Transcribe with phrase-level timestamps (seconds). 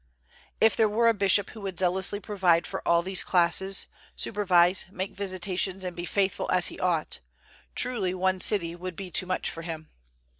[0.59, 3.85] If there were a bishop who would zealously provide for all these classes,
[4.15, 7.19] supervise, make visitations and be faithful as he ought,
[7.75, 9.91] truly, one city would be too much for him.